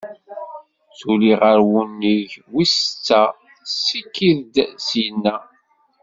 [0.97, 3.21] Tuli ɣer wunnig wis-setta,
[3.63, 5.35] tessikid-d ssyinna.